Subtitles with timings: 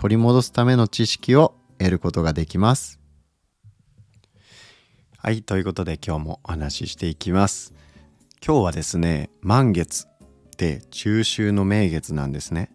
[0.00, 2.98] 取り戻すための知識を得ることができます
[5.18, 7.74] はい、ということで今日もお話ししていきます。
[8.42, 10.06] 今日はですね、満月
[10.56, 12.70] で中秋の名月なんですね。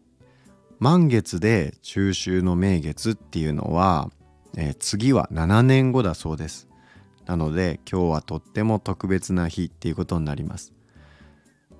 [0.77, 4.11] 満月で中秋の名月っていうのは、
[4.55, 6.67] えー、次は7年後だそうです。
[7.25, 10.73] なので今日はとっても特別な日っていうことになります。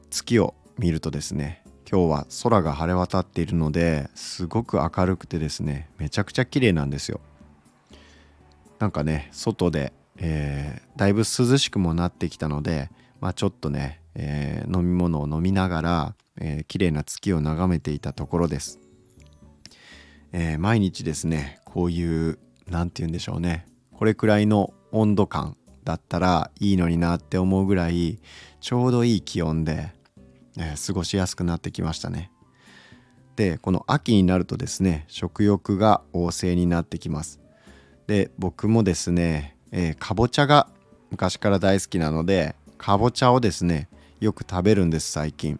[0.10, 7.20] 月を見るとですね、今日は空が晴れ渡っているのですごく明るくてですね、めちゃくちゃ綺麗なんですよ。
[8.80, 18.80] なんかね、外でえー、だいぶ涼しくもなってきたので、まあ、ちょっとね、えー、飲み物を飲みながら、えー、綺麗な月を眺めていたところです、
[20.32, 28.20] えー、毎日ですねこういう何て言うんでしょうねこれくらいの温度感だったらいいのになって思うぐらい
[28.60, 29.92] ちょうどいい気温で、
[30.58, 32.32] え、過ごしやすくなってきましたね。
[33.36, 37.42] でこの秋になるとですね食欲が旺盛になってきます。
[38.08, 40.70] で僕もですねえー、かぼちゃが
[41.12, 43.90] 昔から大好きなのでかぼちゃをですね
[44.22, 45.60] よく食べるんです最近、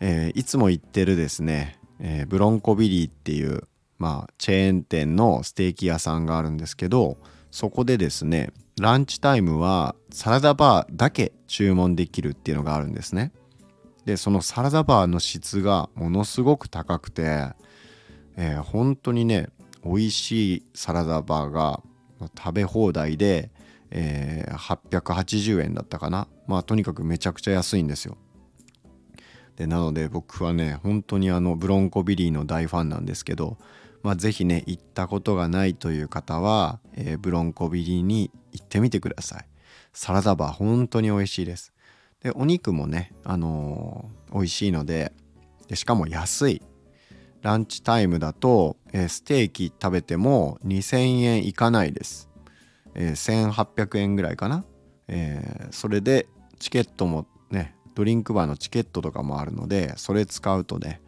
[0.00, 7.18] えー、いつも行ってるですね、えー、ブロンコビリーっていうまあチェーン店のステーキ屋さんがあるんですけど
[7.52, 13.32] そこでですねランチタイムはサラダバーだけ注文できるっていうのがあるんですね。
[14.06, 17.48] でそのサラダバーの質がものすごく高くて、
[18.36, 19.48] えー、本当にね
[19.84, 21.82] 美味しいサラダバーが
[22.38, 23.50] 食べ放題で、
[23.90, 26.28] えー、880円だったかな。
[26.46, 28.16] まあとにかくめちゃくちゃ安いんですよ。
[29.56, 33.58] でなので僕はね本当にあのブロンコビリーの大ファンなんですけど
[34.02, 39.48] まあ是非ね行ったことがないという方は、えー、ブロンコビリーに行ってみてください。
[39.92, 41.72] サラダバー本当に美味しいです。
[42.26, 45.12] でお肉もねあのー、美味しいので
[45.68, 46.62] でしかも安い
[47.42, 52.28] ランチタイムだと、え、ステーキ食べても2000円いかないです。
[52.94, 54.64] えー、1800円ぐらいかな。
[55.06, 56.26] えー、それで
[56.58, 61.00] チケットもね、ドリンクバーのチケットとかもあるので、それ使うとね、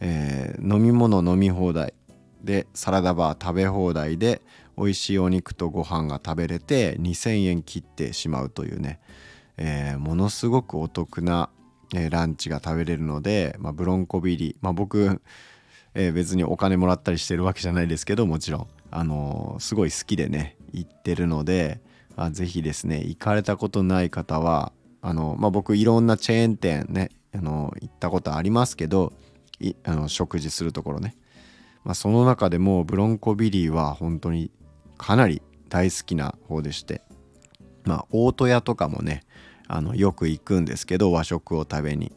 [0.00, 1.94] えー、飲み物飲み放題
[2.42, 4.42] でサラダバー食べ放題で
[4.76, 8.98] 美味しいお肉とご飯が食べれて2000円切ってしまうというね、
[9.56, 11.50] えー、ものすごくお得な、
[11.94, 14.52] えー、ランチが食べれるので、まあ、ブロンコビリ。
[14.52, 15.20] ー、まあ、僕
[15.94, 21.80] えー、別にお金もらったりしてるわけじゃないですけどもちろん、あのー、すごい好きでね行ってるので、
[22.16, 29.12] まあ、ぜひですね行かれたことない方はあの、まあ、僕いろんなチェーン店ね、あの、行ったことありますけど
[29.84, 31.16] あの食事するところね、
[31.84, 34.50] まあ、その中でもブロンコビリーは本当に
[34.98, 37.02] かなり大好きな方でして。
[37.84, 39.22] まあ大戸屋とかもね
[39.68, 42.12] あのよく行くんですけど和食を食べに。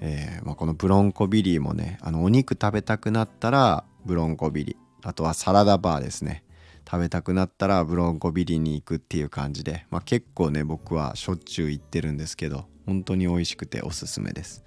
[0.00, 5.08] えー、まあ、このブロンコビリーもねあのお肉食べたくなったらブロンコビリー。
[5.08, 6.44] あとはサラダバーですね。
[6.88, 14.64] 食べたくなったらブロンコビリーに行くっていう感じで、まあ、結構ね僕はしょっちゅう行ってるんですけど本当に美味しくておすすめです。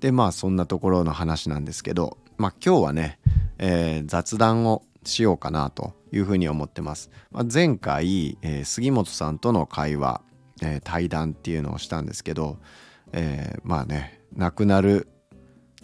[0.00, 3.18] でまあそんなところの話なんですけどまあ今日はね、
[3.58, 10.22] えー、雑談をしようかなというふうに思ってます、まあ、前回、えー、杉本さんとの会話、
[10.62, 12.58] えー、対談っていうのをしたんですけど、
[13.12, 15.08] えまあね亡くなる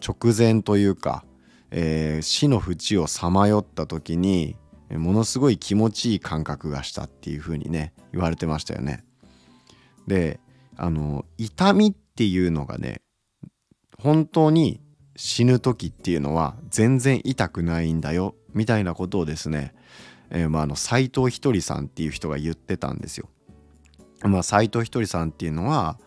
[0.07, 1.25] 直前というか、
[1.71, 4.57] えー、死の淵をさまよった時に
[4.91, 9.05] ものすごい気持ちいい感覚がしたっていう風にね言われてましたよね。
[10.07, 10.41] で
[10.77, 13.03] あの痛みっていうのがね
[13.99, 14.81] 本当に
[15.15, 19.75] 死ぬ時っていうのは全然痛くないんだよみたいなことをですね、
[20.31, 23.29] えー、まあ、あの斎藤ひとりさんっていう人が言ってたんですよ。
[24.23, 25.99] まあ、斎藤ひとりさんっていうのは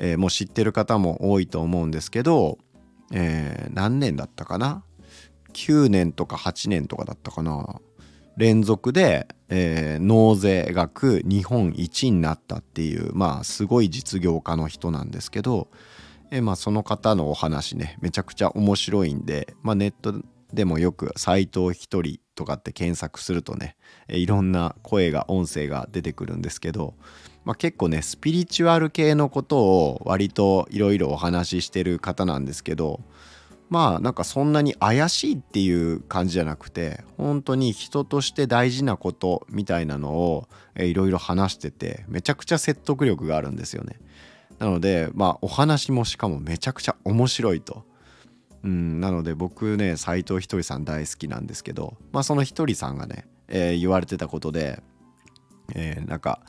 [0.00, 2.58] えー、もう知ってる方も多いと思うんですけど、
[3.12, 4.82] えー、何年だったかな
[5.52, 7.80] ？9年とか8年とかだったかな？
[8.36, 15.68] 連続で、えー、納税額日本一になったっていうまあすごい実業家の人なんですけど、
[16.30, 20.14] えー、まあその方のお話ねめちゃくちゃ面白いんで、まあ、ネット
[20.52, 23.76] でもよく斎藤一人とかって検索するとね
[24.08, 26.94] いろんな声が音声が出てくるんですけど
[27.44, 33.00] まあ、結構ねスピリチュアル系のことを割といろいろお話ししてる方なんですけど
[33.70, 43.98] まあなんかそんなに怪しいっていう感じじゃなくて本当に人として大事なことみたいなのをいろいろ話しててめちゃくちゃ説得力があるんですよね。
[44.58, 47.84] なのでまあお話もしかもめちゃくちゃ面白いと。
[48.62, 54.82] うん、なので僕ね斎藤ひとりさん大好きなんですけど、まあ、そのひとりさんがね、えー、言われてたことで、
[55.74, 56.40] えー、なんか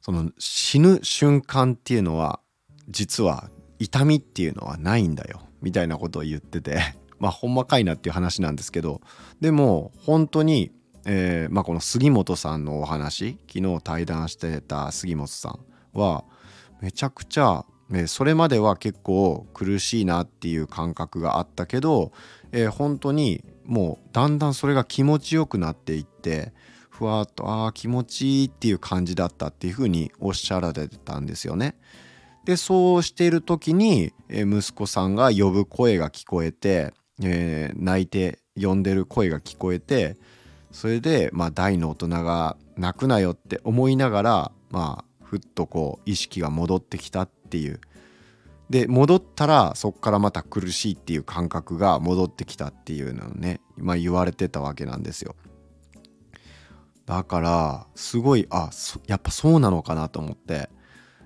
[0.00, 2.40] その死ぬ瞬間っていうのは
[2.88, 6.80] 実は痛みっていうのはないんだよみたいなことを言ってて
[7.18, 9.00] まあほんまかいなっていう話なんですけど
[9.40, 10.72] でも本当に、
[11.04, 15.60] えーまあ、この杉本さんのお話昨日対談してた杉本さん
[15.98, 16.24] は
[16.80, 22.12] めちゃくちゃ、え、それまでは結構苦しいなっていう感覚があったけど、
[22.52, 26.52] えー、本当にもうだんだんそれが気持ちよくなっていって
[26.90, 31.76] ふわっとああ気持ちいいっていう感じだったっていうふうにおっしゃられてたんですよね。
[32.44, 36.92] でそうしている時に、え息子さんが呼ぶ声が聞こえて、
[37.22, 40.16] えー、泣いて呼んでる声が聞こえて
[40.72, 47.80] それで、まあ、大の大人が泣くなよって思いながら、まあ、ふっとこう意識が戻ってきたってていう
[48.70, 55.36] で戻ったらそこからまた苦しいっていう感覚が戻ってきたっていうのをね、ま、言われてたわけなんですよ。
[57.04, 58.70] だからすごいあ
[59.06, 60.70] やっぱそうなのかなと思って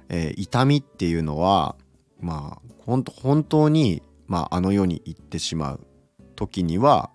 [0.08, 1.76] えー、痛みっていうのは
[2.20, 5.86] まあ本当本当に、まあ、あの世に行ってしまう
[6.36, 7.10] 時には、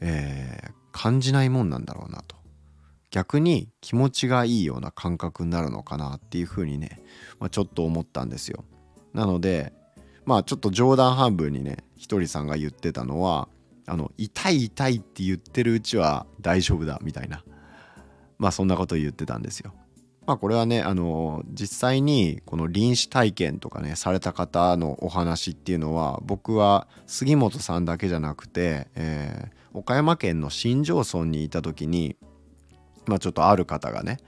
[0.00, 2.36] えー、感じないもんなんだろうなと
[3.12, 7.00] 逆に気持ちがいいような感覚になるのかなっていうふうにね、
[7.38, 8.64] まあ、ちょっと思ったんですよ。
[9.12, 9.74] なので
[10.24, 13.48] まあちょっと冗談半分にねひとりさんが言ってたのは
[13.86, 17.44] あの痛い痛いって言ってるうちは大丈夫だみたいな
[18.38, 19.74] まあそんなことを言ってたんですよ。
[20.24, 32.16] まあこれはねあの実際にこの臨死体験とかねされた方のお話っていうのは僕は杉本さんだけじゃなくて、えー、岡山県の新庄村にいた時に
[33.06, 34.18] まあちょっとある方がね、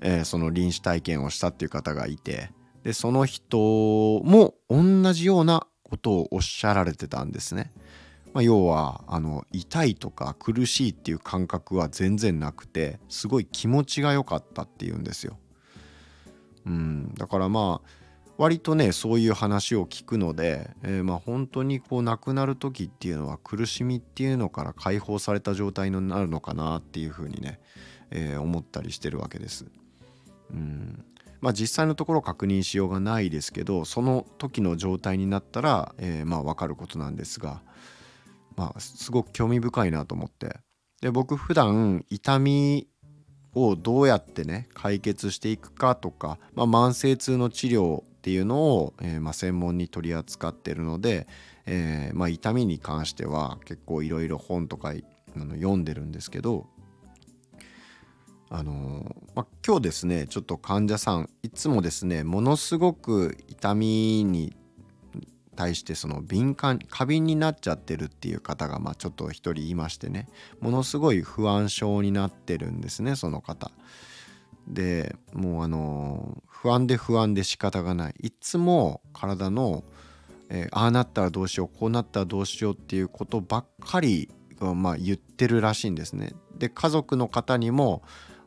[0.00, 2.50] えー、その臨死体験をしたっていう方がいて
[2.84, 7.72] でその人も同じようなことをおっしゃられてたんですね。
[8.32, 15.36] まあ、要はあの痛いとか苦しいっていう感覚は全然なくてすごい気持ちが良かったっていうんですよ。
[16.64, 17.88] うん、だからまあ
[18.38, 27.60] 割とねそういう話を聞くので、えー、まあ本当にこう亡くなる時っていうのは苦しみっていうのから解放された状態になるのかなっていうふうにね、
[28.10, 29.66] えー、思ったりしてるわけです。
[30.52, 31.04] うん
[31.40, 37.62] まあ、実際のところ確認しようがないですけどその時の状態になったら、えー、まあ分かることなんですが、
[38.56, 40.56] まあ、すごく興味深いなと思って
[41.00, 42.88] で僕普段痛み
[43.54, 51.26] をどうやってね解決していくかとか、まあ、慢性痛の治療っていうのを、えー、まあ、専門に取り扱ってるので、
[51.64, 56.66] えー、まあ、痛みに関しては結構いろいろ本とかあの読んでるんですけど
[58.52, 64.56] あのま、今日ですねちょっと患者さんいつもですねものすごく痛みに
[65.54, 70.26] 対してその敏感過敏になっちゃってるっていう方がまあちょっと一人いましてね
[70.60, 73.70] ものすごい不安症になってるんですねその方。
[74.66, 79.84] でもうあの不安で不安で仕方がないいつも体の、
[80.48, 84.28] えー、ああなったらどうしようこうなったらどうしようっていうことばっかり、
[84.60, 86.34] まあ、言ってるらしいんですね。
[86.56, 88.02] で家族の方にも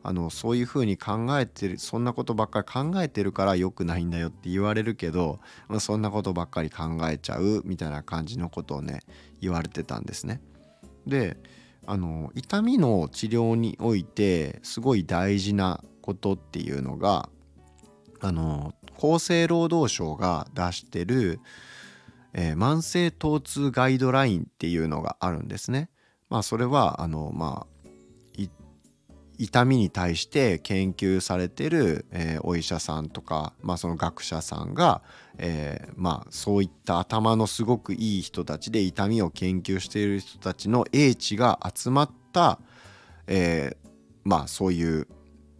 [0.06, 9.00] あのそういうふうに考えてるそんなことばっかり考えてるから良くないんだよって言われるけど、まあ、そんなことばっかり考えちゃうみたいな感じのことをね
[9.40, 10.42] 言われてたんですね。
[11.06, 11.38] で
[11.86, 17.30] あの痛みの治療においてすごい大事なことっていうのが
[18.20, 21.40] あの厚生労働省が出してる、
[22.34, 25.88] えー、慢性疼痛ガイドラインっていうのがあるんですね。
[26.28, 27.66] まあそれはあのま
[29.38, 35.02] 痛みに対して研究されてる、えー、お医者さんとか、まあ、その学者さんが、
[35.38, 42.58] えー、まあ、そういった頭のすごくいい人たちで痛みを研究している人たちの英知が集まった、
[43.26, 43.88] えー、
[44.24, 45.08] まあそういう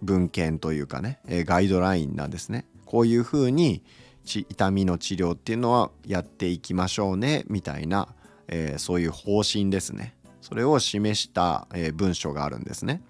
[0.02, 2.66] 文献というかね、えガイドラインなんですね。
[2.84, 3.82] こういうふうに
[4.24, 8.08] 痛みの治療っていうのはやっていきましょうねみたいな、
[8.48, 10.14] えそういう方針ですね。
[10.42, 13.02] それを示した、え文章があるんですね。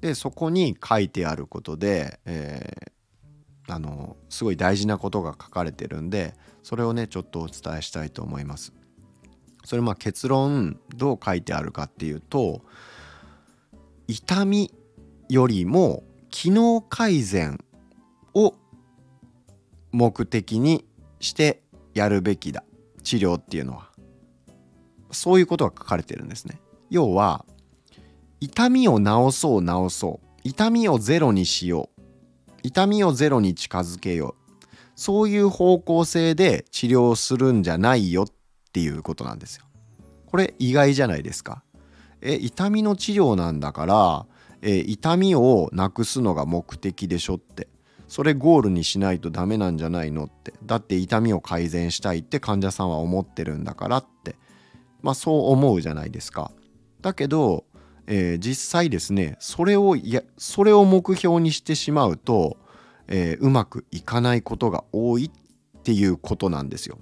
[0.00, 8.72] でそこに書いてあることで、えー、あのすごい大事なことが書かれてるんでそれをねちょっとお伝えしたいと思います。
[9.64, 12.62] それまあ結論どう書いてあるかっていうと
[14.06, 14.72] 痛み
[15.28, 17.58] よりも機能改善
[18.34, 18.54] を
[19.90, 20.84] 目的に
[21.18, 21.62] して
[21.94, 22.62] やるべきだ
[23.02, 23.90] 治療っていうのは
[25.10, 26.60] そういうことが書かれてるんですね。
[26.90, 27.44] 要は
[28.40, 32.02] 痛みを治そう治そう痛みをゼロにしよう
[32.62, 34.64] 痛みをゼロに近づけよう
[34.94, 38.26] そういう方向性で治療するんじゃないよっ
[38.72, 39.64] ていうことなんですよ。
[40.26, 41.62] これ意外じゃないですか。
[42.22, 44.26] え痛みの治療なんだから
[44.62, 47.68] え痛みをなくすのが目的でしょって
[48.08, 54.36] それゴールにしないとダメなんじゃないのってだって痛みを改善したいって患者さんは思ってるんだからって
[55.02, 56.50] まあそう思うじゃないですか。
[57.00, 57.64] だけど、
[58.06, 62.56] えー、実際ですねそれをやそれを目標にしてしまうと、
[63.08, 66.98] えー、うまくいかないことが多いっていうことなんですよ。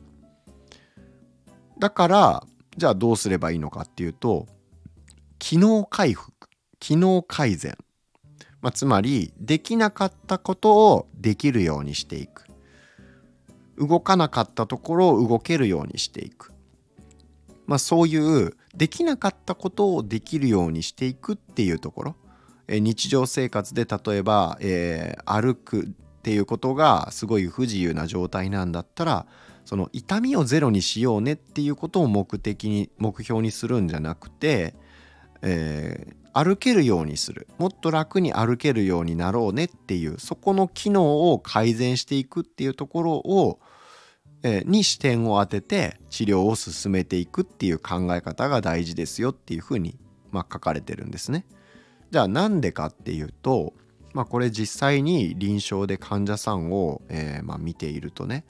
[1.78, 2.46] だから
[2.76, 4.46] じゃあどうすればいいのかっていうと
[5.38, 6.32] 機能回復
[6.80, 7.76] 機能改善、
[8.60, 12.44] まあ、つまりできなかったことをできるようにしていく。
[13.76, 16.52] 動かなかったところを動けるようにしていく。
[17.66, 22.16] まあ、そういうできなかったことをできるようにしていくっていうところ、
[22.66, 25.86] え日常生活で例えば、えー、歩くっ
[26.22, 29.26] ていうことがすごい不自由な状態なんだったら
[29.64, 34.74] その痛みをゼロにしようねっていうことを目的に目標にするんじゃなくて、
[35.42, 37.46] えー、歩けるようにする。
[37.58, 43.58] もっと楽に歩けるようになろうねっていうそこの機能を改善していくっていうところを
[44.66, 49.98] に視点を当てて治療を進めていくっていう考え方が大事ですよっていうふうに、
[50.32, 51.46] まあ、書かれてるんですね。
[52.10, 53.72] じゃあなんでかっていうと、
[54.12, 58.44] まあ、これ実際に臨床で患者さんを、え、まあ、見ているとね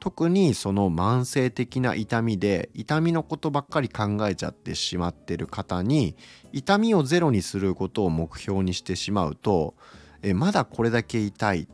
[0.00, 6.16] 特にその慢性的な痛みで痛みのことばっかり考えちゃってしまってる方に
[6.52, 9.74] 痛みをゼロにすることを目標にしてしまうと
[10.22, 11.68] えまだこれだけ痛い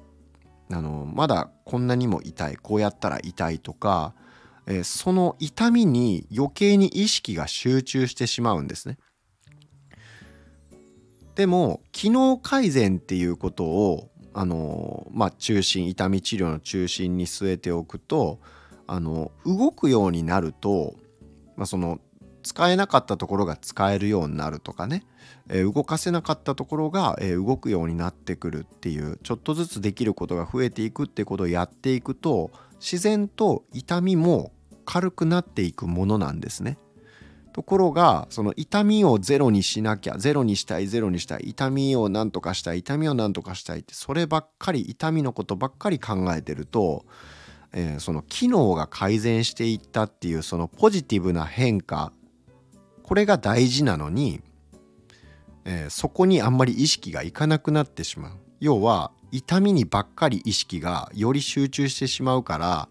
[0.70, 4.14] あのまだこんなにも痛いこうやったら痛いとか、
[4.66, 8.98] えー、その痛みに余計に意識が集中してしまうんですね。
[11.34, 18.40] でも機能改善っていうことをあのまあ中心痛み治療の中心に据えておくと
[18.86, 20.94] あの動くようになると、
[21.56, 21.98] まあ、その
[22.44, 25.02] 使えなかったところが使えるようになるとかね、
[25.48, 34.52] えー、動かせなかったところが、えー、動くようになってくるっていうちょっとずつできることが増えていくってことをやっていくと自然と痛みも
[34.84, 36.78] 軽くなっていくものなんですね。
[37.54, 47.04] ところがその痛みをゼロにしなきゃゼロにしたいゼロにしたい痛みを何とかしたい痛みを何とかしたいってそればっかり痛みのことばっかり考えてると、
[47.72, 52.12] えー、その機能が改善していったっていうそのポジティブな変化
[53.04, 54.40] これが大事なのに、
[55.66, 58.32] えー、そこにあんまり意識がいかなくなってしまう。
[58.60, 62.88] 要は痛みにばっかり意識がより集中してしまうから、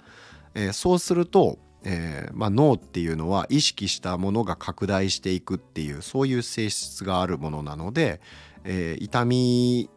[0.53, 8.21] えー、そうすると、えー、まあ、脳っていうのは意識したものが拡大していくっていうそういう性質があるものなので、
[8.65, 9.89] え痛み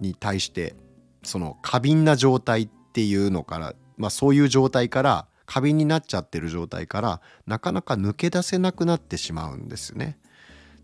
[0.00, 0.74] に対して
[1.22, 10.18] その過敏な状態っていうのから、まあ、そういう状態から過敏になっちゃってる状態からなかなか抜け出せなくなってしまうんですね。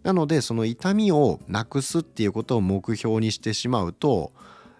[0.02, 4.32] なのでその痛みをなくすっていうことを目標にしてしまうと、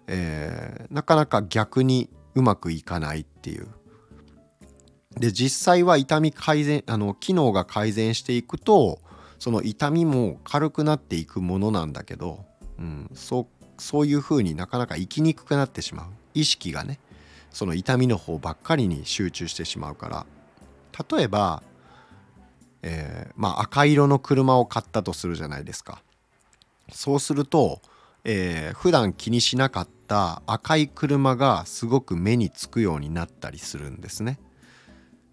[0.07, 3.67] えー、なかなか逆にうまくいかないっていう。
[5.17, 8.99] で実際は痛み改善あの機能が改善していくと
[9.39, 12.45] その痛みも軽くなっていくものなんだけど、
[12.79, 13.47] うん、そう
[13.77, 16.99] そういうふうになかなか生きにくくなってしまう意識がね
[17.51, 20.25] その痛みの方ばっかりに集中してしまうから。
[21.09, 21.63] 例えば、
[22.81, 26.01] えー、まあ、赤色の車を買ったとするじゃないですか。
[26.91, 27.81] そうすると、
[28.23, 34.39] えー、普段気にしなかった赤い車がすごく目につくようになったりするんですね。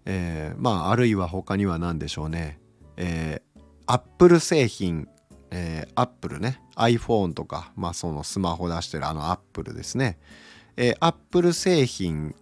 [0.05, 2.59] えー、まああるいは他には何でしょうね、
[2.97, 5.07] えー、アップル製品、
[5.51, 6.61] えー、アップルね。
[6.75, 10.17] iPhone とか、まあ、そのスマホ出してるあのアップルですね。
[10.81, 12.33] えー、Apple 製品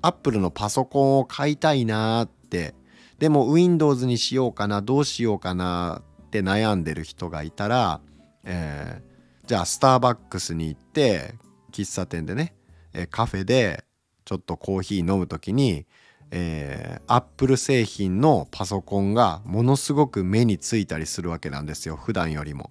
[0.00, 2.74] Apple のパソコンを買いたいなって
[3.18, 8.00] でも Windows にしようかなどうしようかなって悩んでる人がいたら、
[8.44, 11.34] えー、じゃあスターバックスに行って
[11.70, 12.54] 喫茶店でね、
[12.94, 13.84] えー、カフェで
[14.24, 15.86] ちょっとコーヒー飲む時に、
[16.30, 22.70] えー、Apple 製品のパソコンがものすごく目についたりするわけなんですよ普段よりも。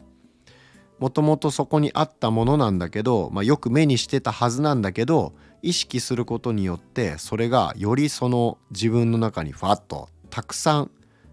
[1.02, 10.92] もともとそこにあったものなんだけど、まあ、よく目にしてたはずなんだけど意識することによってそれがよりその自分の中にファッとたくさん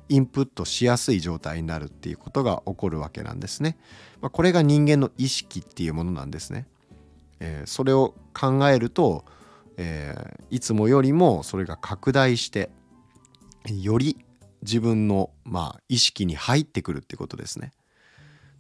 [0.09, 3.77] インプットしやすい状態になるっていうことが起こるわけなんですね。
[4.23, 6.67] まあ、これが人間の意識っていうものなんですね。
[7.41, 9.27] えー、それを考えると、
[9.77, 12.71] えー、いつもよりもそれが拡大して
[13.67, 14.17] より
[14.63, 17.73] 自分のまあ意識に入ってくるってことですね。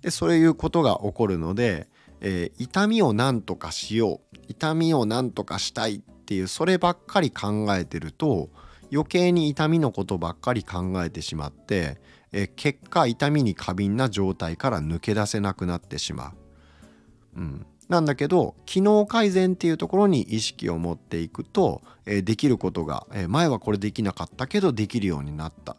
[0.02, 1.88] でそういうことが起こるので、
[2.20, 8.50] えー、痛みを何とかしよう痛みを何とかしたいっていうそればっかり考えてると
[8.92, 12.00] 余計に痛みのことばっかり考えてしまって、
[12.32, 17.40] えー、結果痛みに過敏な状態から抜け出せなくなってしまう。
[17.40, 25.76] うん、なんだけど機能改善っていうところに意識を持っていくと、えー、できることが、えー、前はこれできなかったけどできるようになった、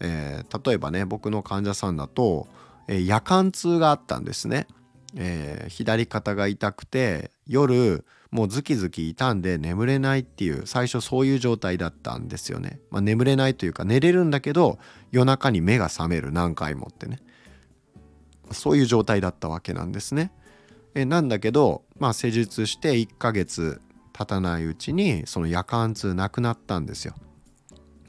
[0.00, 2.48] えー、例えばね僕の患者さんだと、
[2.90, 4.66] え夜間痛があったんですね、
[5.14, 14.78] え左肩が痛くて夜もうズキズキ痛んで眠れないっていう最初そういう状態だったんですよね、まあ、眠れないというか寝れるんだけど
[15.12, 17.18] 夜中に目が覚める何回もってね
[18.52, 20.32] そういう状態だったわけなんですね。
[20.96, 23.80] えなんだけど、まあ、施術して1ヶ月
[24.12, 27.14] 経たないうちにその夜間痛なくなったんですよ。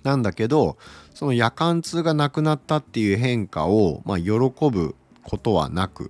[0.04, 0.78] なんだけど
[1.14, 4.32] その夜間痛がなくなったっていう変化を、まあ、喜
[4.72, 6.10] ぶことはなく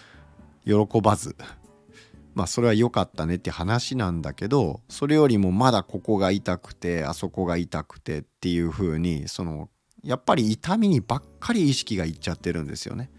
[0.64, 1.36] 喜ばず
[2.34, 9.68] まあそれは良かったねって話なんだけどそれよりもまだここが痛くてあそこが痛くてっていう風にその
[10.04, 13.10] やっぱり痛みにばっかり意識がいっちゃってるんですよね。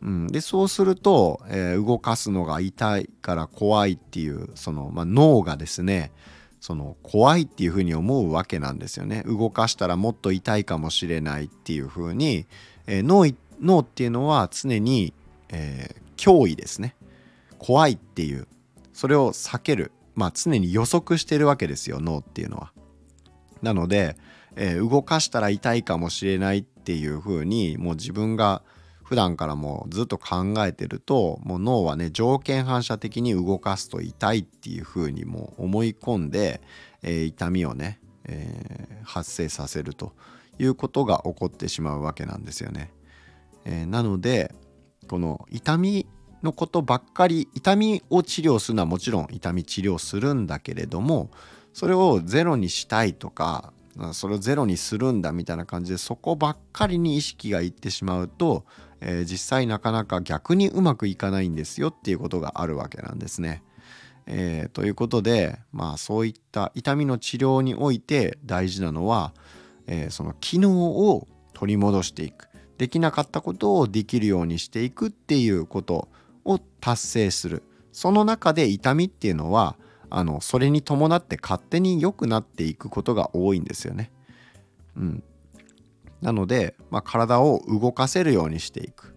[0.00, 6.12] うん、でそうすると、えー、動かすのが痛いから怖いっていうその、まあ、脳がですね
[6.64, 9.22] その怖いっていうふうに思うわけなんですよね。
[9.26, 12.46] 動かしたらもっと痛いかもしれないっていうふうに、
[12.86, 15.12] えー、脳っていうのは常に、
[15.50, 16.96] えー、脅威ですね。
[17.58, 18.48] 怖いっていう。
[18.94, 19.92] それを避ける。
[20.14, 22.72] まあ常に予測してるわけですよ脳っていうのは。
[23.60, 24.16] なので、
[24.56, 28.62] えー、動かしたら痛いかもしれないっていうふうにもう自分が
[29.04, 36.62] 普段からもうずっと考えてるともう脳はね条件反射的に動かすと痛いっていう風にも思い込んで、
[37.02, 40.14] えー、痛みをね、えー、発生させると
[40.58, 42.90] いうことが起こってしまうわけなんですよね。
[43.66, 44.54] えー、なので
[45.06, 46.06] この痛み
[46.42, 51.30] のことばっかり痛みを治療するのはもちろん痛み治療するんだけれども
[51.72, 53.72] それをゼロにしたいとか
[54.12, 58.64] それをゼロにするんだみたいな感じでそこばっかりに意識がいってしまうと
[59.06, 63.62] えー、実際なかなか逆にうまくいかないんですよっていうことがあるわけなんですね。
[64.26, 69.34] えー、ということでまあそういった痛みの治療において大事なのは、
[69.86, 76.08] えー、その機能を取り戻していくできなかったことをできるようにしていくっていうこと
[76.46, 77.62] を達成する
[77.92, 79.76] その中で痛みっていうのは
[80.08, 84.10] あのそれに伴って勝手に良くなっていくことが多いんですよね。
[84.96, 85.24] うん、
[86.24, 89.14] なので、まあ、体を動かせるようにしていく、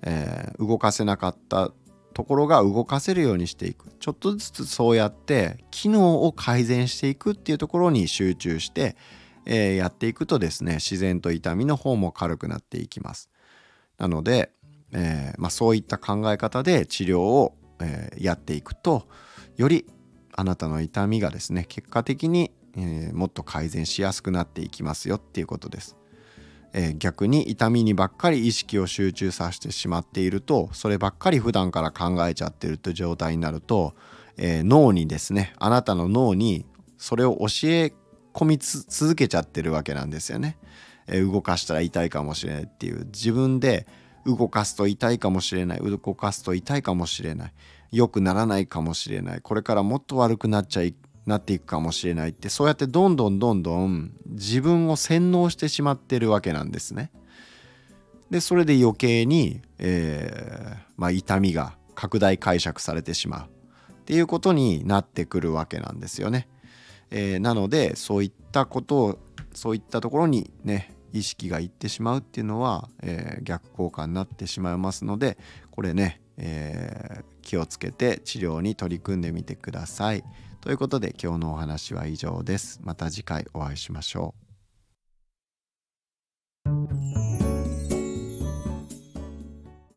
[0.00, 1.70] えー、動かせなかった
[2.14, 3.90] ところが動かせるようにしていく。
[4.00, 8.96] ちょっとずつそうやって機能を改善していくっていうところに集中して、
[9.44, 13.28] えー、やっていくとですね自然と痛みの方も軽くなっていきます。
[13.98, 14.50] なので、
[14.92, 19.06] えー、まあ、そういった考え方で治療を、えやっていくと
[19.58, 19.84] より
[20.32, 25.98] あなたの痛みがですね結果的に、えもっと改善しやすくなっていきますよっていうことです。
[26.78, 33.94] えー、逆に痛みにばっかり意識を集中させてしまっているとそればっかり普段から考えちゃってるという状態になると、
[34.36, 36.66] えー、脳にですねあなたの脳に
[36.98, 37.94] それを教え
[38.34, 40.58] 込み続けちゃってるわけなんですよね、
[41.06, 43.06] えー、動かしたら痛いかもしれないっていう。
[43.06, 43.86] 自分で
[44.26, 45.78] 動かすと痛いかもしれない。
[45.78, 47.52] 動かすと痛いかもしれない。
[47.92, 49.40] 良くならないかもしれない。
[49.40, 50.94] これからもっと悪くなっちゃい
[51.26, 57.10] なっていくかもしれないってそうやってどんどんどんどん自分を洗脳してしまってるわけなんですね。
[58.30, 66.48] でそれで余計に、えーまあ、痛みが拡大解釈されてしまうっていうことになってくるわけなんですよね。
[67.10, 69.18] えー、なのでそういったことを
[69.54, 75.38] そういったところにね意識がいってしまうっていうのは、えー、逆効果になってしまいますので
[75.70, 80.24] これね、えー、気をつけて治療に取り組んでみてください。
[80.66, 82.80] ということで今日のお話は以上です。
[82.82, 84.45] また次回お会いしましょう。